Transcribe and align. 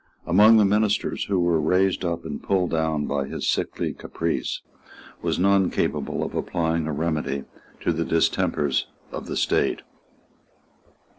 Among 0.25 0.57
the 0.57 0.65
ministers 0.65 1.25
who 1.25 1.39
were 1.39 1.61
raised 1.61 2.03
up 2.03 2.25
and 2.25 2.41
pulled 2.41 2.71
down 2.71 3.05
by 3.05 3.27
his 3.27 3.47
sickly 3.47 3.93
caprice, 3.93 4.63
was 5.21 5.37
none 5.37 5.69
capable 5.69 6.23
of 6.23 6.33
applying 6.33 6.87
a 6.87 6.91
remedy 6.91 7.43
to 7.81 7.93
the 7.93 8.03
distempers 8.03 8.87
of 9.11 9.27
the 9.27 9.37
State. 9.37 9.81